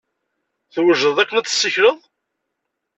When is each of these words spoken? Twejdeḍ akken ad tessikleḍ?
Twejdeḍ 0.73 1.17
akken 1.19 1.35
ad 1.39 1.45
tessikleḍ? 1.47 1.97